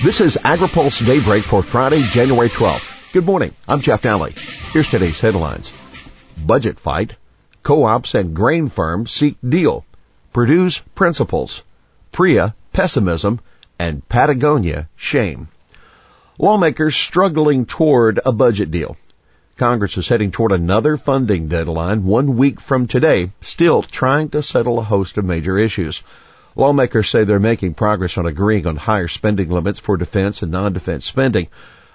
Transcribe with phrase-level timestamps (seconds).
[0.00, 3.12] This is AgriPulse Daybreak for Friday, January 12th.
[3.12, 3.52] Good morning.
[3.66, 4.30] I'm Jeff Nalley.
[4.72, 5.72] Here's today's headlines.
[6.46, 7.16] Budget fight.
[7.64, 9.84] Co-ops and grain firms seek deal.
[10.32, 11.64] Perdue's principles.
[12.12, 13.40] PRIA pessimism
[13.76, 15.48] and Patagonia shame.
[16.38, 18.96] Lawmakers struggling toward a budget deal.
[19.56, 24.78] Congress is heading toward another funding deadline one week from today, still trying to settle
[24.78, 26.04] a host of major issues.
[26.58, 31.06] Lawmakers say they're making progress on agreeing on higher spending limits for defense and non-defense
[31.06, 31.46] spending.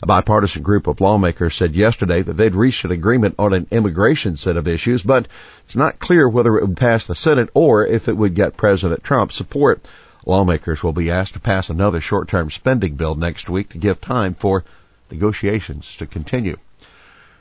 [0.02, 4.38] A bipartisan group of lawmakers said yesterday that they'd reached an agreement on an immigration
[4.38, 5.28] set of issues, but
[5.66, 9.04] it's not clear whether it would pass the Senate or if it would get President
[9.04, 9.86] Trump's support.
[10.26, 14.34] Lawmakers will be asked to pass another short-term spending bill next week to give time
[14.34, 14.64] for
[15.12, 16.56] negotiations to continue.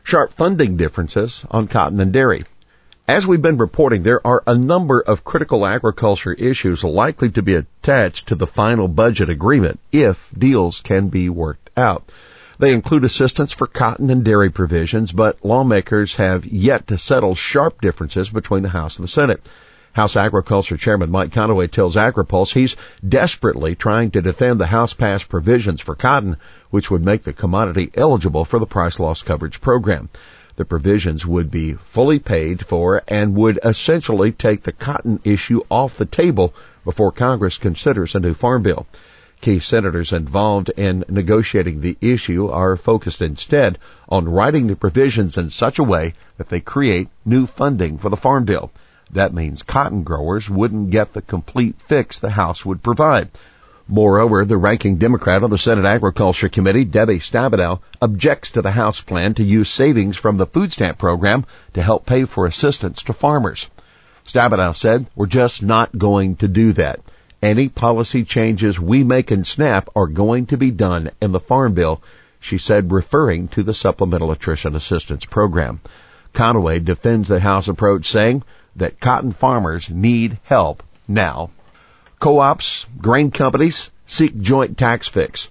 [0.03, 2.43] Sharp funding differences on cotton and dairy.
[3.13, 7.57] As we've been reporting, there are a number of critical agriculture issues likely to be
[7.57, 12.11] attached to the final budget agreement if deals can be worked out.
[12.59, 17.83] They include assistance for cotton and dairy provisions, but lawmakers have yet to settle sharp
[17.83, 19.47] differences between the House and the Senate.
[19.93, 22.77] House Agriculture Chairman Mike Conaway tells AgriPulse he's
[23.07, 26.39] desperately trying to defend the House passed provisions for cotton,
[26.71, 30.09] which would make the commodity eligible for the price loss coverage program.
[30.57, 35.97] The provisions would be fully paid for and would essentially take the cotton issue off
[35.97, 36.53] the table
[36.85, 38.87] before Congress considers a new farm bill.
[39.41, 45.51] Key senators involved in negotiating the issue are focused instead on writing the provisions in
[45.51, 48.71] such a way that they create new funding for the farm bill.
[49.11, 53.31] That means cotton growers wouldn't get the complete fix the House would provide.
[53.89, 59.01] Moreover, the ranking Democrat on the Senate Agriculture Committee, Debbie Stabenow, objects to the House
[59.01, 61.45] plan to use savings from the food stamp program
[61.75, 63.69] to help pay for assistance to farmers.
[64.25, 67.01] Stabenow said, we're just not going to do that.
[67.43, 71.75] Any policy changes we make in SNAP are going to be done in the Farm
[71.75, 72.01] Bill,
[72.39, 75.81] she said, referring to the Supplemental Nutrition Assistance Program.
[76.33, 78.45] Conaway defends the House approach, saying
[78.77, 81.51] that cotton farmers need help now.
[82.23, 85.51] Co-ops, grain companies seek joint tax fix.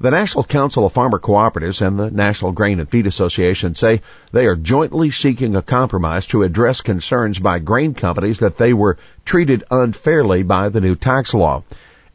[0.00, 4.02] The National Council of Farmer Cooperatives and the National Grain and Feed Association say
[4.32, 8.98] they are jointly seeking a compromise to address concerns by grain companies that they were
[9.24, 11.62] treated unfairly by the new tax law.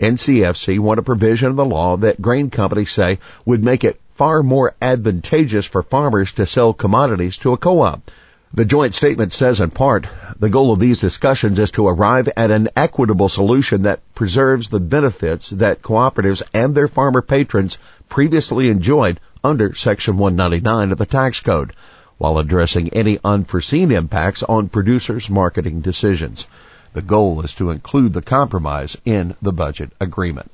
[0.02, 4.44] NCFC want a provision of the law that grain companies say would make it far
[4.44, 8.12] more advantageous for farmers to sell commodities to a co-op.
[8.56, 10.08] The joint statement says in part,
[10.44, 14.80] the goal of these discussions is to arrive at an equitable solution that preserves the
[14.82, 17.78] benefits that cooperatives and their farmer patrons
[18.10, 21.72] previously enjoyed under Section 199 of the tax code,
[22.18, 26.46] while addressing any unforeseen impacts on producers' marketing decisions.
[26.92, 30.52] The goal is to include the compromise in the budget agreement.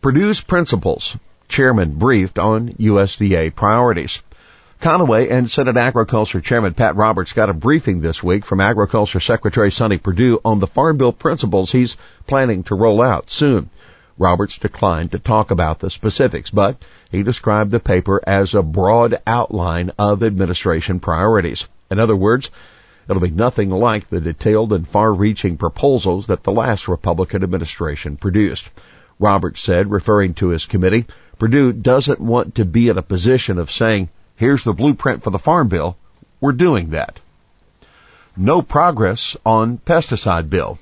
[0.00, 1.18] Perdue's principles.
[1.46, 4.22] Chairman briefed on USDA priorities.
[4.80, 9.70] Conaway and Senate Agriculture Chairman Pat Roberts got a briefing this week from Agriculture Secretary
[9.70, 13.68] Sonny Perdue on the Farm Bill principles he's planning to roll out soon.
[14.16, 19.20] Roberts declined to talk about the specifics, but he described the paper as a broad
[19.26, 21.68] outline of administration priorities.
[21.90, 22.50] In other words,
[23.06, 28.70] it'll be nothing like the detailed and far-reaching proposals that the last Republican administration produced.
[29.18, 31.04] Roberts said, referring to his committee,
[31.38, 34.08] Perdue doesn't want to be in a position of saying,
[34.40, 35.98] Here's the blueprint for the Farm Bill.
[36.40, 37.20] We're doing that.
[38.38, 40.78] No progress on pesticide bill.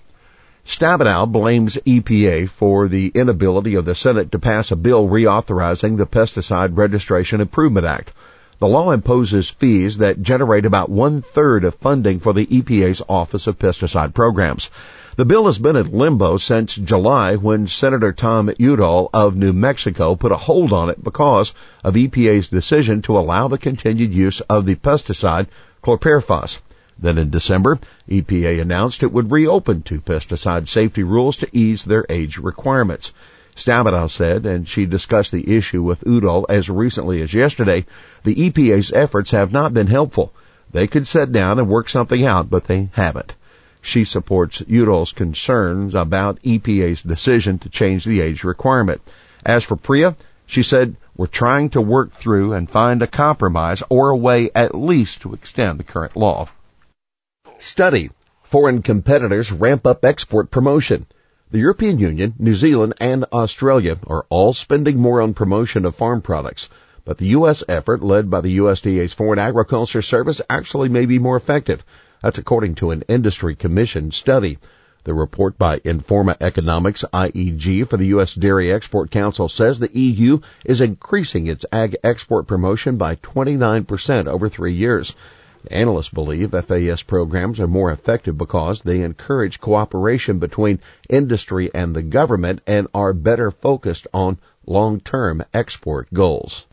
[0.65, 6.07] Stabenow blames EPA for the inability of the Senate to pass a bill reauthorizing the
[6.07, 8.13] Pesticide Registration Improvement Act.
[8.61, 13.49] The law imposes fees that generate about one third of funding for the EPA's Office
[13.49, 14.71] of Pesticide Programs.
[15.19, 20.15] The bill has been in limbo since July when Senator Tom Udall of New Mexico
[20.15, 21.53] put a hold on it because
[21.83, 25.49] of EPA's decision to allow the continued use of the pesticide
[25.83, 26.61] chlorpyrifos.
[27.01, 32.07] Then in December, EPA announced it would reopen two pesticide safety rules to ease their
[32.09, 33.13] age requirements.
[33.57, 37.85] Stabenow said, and she discussed the issue with Udall as recently as yesterday,
[38.23, 40.33] the EPA's efforts have not been helpful.
[40.71, 43.35] They could sit down and work something out, but they haven't.
[43.91, 49.01] She supports Udall's concerns about EPA's decision to change the age requirement.
[49.47, 50.15] As for PRIA,
[50.45, 54.75] she said, we're trying to work through and find a compromise or a way at
[54.75, 56.51] least to extend the current law.
[57.59, 58.11] Study.
[58.43, 61.07] Foreign competitors ramp up export promotion.
[61.51, 66.21] The European Union, New Zealand, and Australia are all spending more on promotion of farm
[66.21, 66.69] products.
[67.07, 67.65] But the U.S.
[67.67, 71.83] effort, led by the USDA's Foreign Agriculture Service, actually may be more effective.
[72.21, 74.59] That's according to an industry commission study.
[75.05, 78.35] The report by Informa Economics IEG for the U.S.
[78.35, 84.49] Dairy Export Council says the EU is increasing its ag export promotion by 29% over
[84.49, 85.15] three years.
[85.71, 92.03] Analysts believe FAS programs are more effective because they encourage cooperation between industry and the
[92.03, 96.67] government and are better focused on long-term export goals.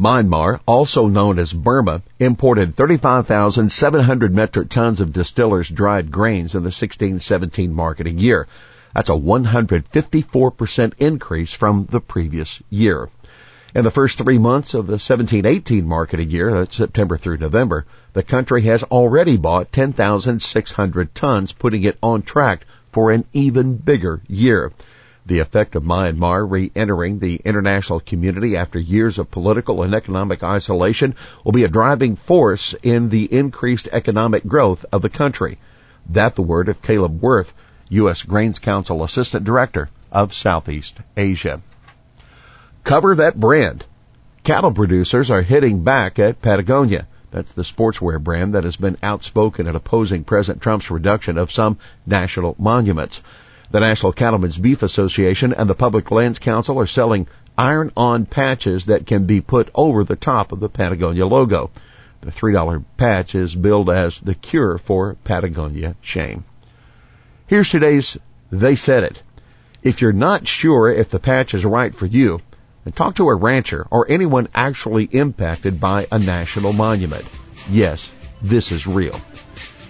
[0.00, 6.70] Myanmar, also known as Burma, imported 35,700 metric tons of distillers dried grains in the
[6.70, 8.46] 16-17 marketing year.
[8.94, 13.10] That's a 154% increase from the previous year.
[13.74, 18.22] In the first three months of the 17-18 marketing year, that's September through November, the
[18.22, 24.72] country has already bought 10,600 tons, putting it on track for an even bigger year.
[25.26, 31.14] The effect of Myanmar re-entering the international community after years of political and economic isolation
[31.44, 35.58] will be a driving force in the increased economic growth of the country.
[36.08, 37.52] That the word of Caleb Wurth,
[37.90, 38.22] U.S.
[38.22, 41.60] Grains Council Assistant Director of Southeast Asia.
[42.82, 43.84] Cover that brand.
[44.42, 47.06] Cattle producers are hitting back at Patagonia.
[47.30, 51.78] That's the sportswear brand that has been outspoken in opposing President Trump's reduction of some
[52.06, 53.20] national monuments.
[53.70, 59.06] The National Cattlemen's Beef Association and the Public Lands Council are selling iron-on patches that
[59.06, 61.70] can be put over the top of the Patagonia logo.
[62.20, 66.44] The $3 patch is billed as the cure for Patagonia shame.
[67.46, 68.18] Here's today's
[68.50, 69.22] They Said It.
[69.84, 72.40] If you're not sure if the patch is right for you,
[72.82, 77.24] then talk to a rancher or anyone actually impacted by a national monument.
[77.70, 78.10] Yes,
[78.42, 79.20] this is real.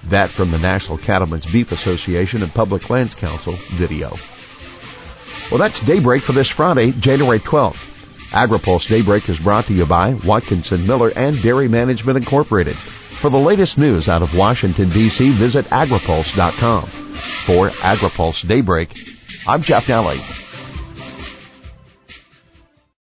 [0.05, 4.11] That from the National Cattlemen's Beef Association and Public Lands Council video.
[5.51, 7.89] Well, that's Daybreak for this Friday, January 12th.
[8.31, 12.77] AgriPulse Daybreak is brought to you by Watkinson Miller and Dairy Management Incorporated.
[12.77, 16.87] For the latest news out of Washington, D.C., visit agripulse.com.
[16.87, 18.97] For AgriPulse Daybreak,
[19.47, 20.50] I'm Jeff Nalley.